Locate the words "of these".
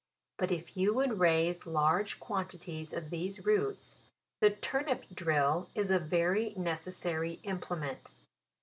2.91-3.45